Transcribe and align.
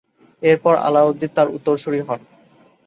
এরপর 0.41 0.73
আলাউদ্দিন 0.87 1.31
তার 1.35 1.47
উত্তরসুরি 1.55 1.99
হন। 1.99 2.21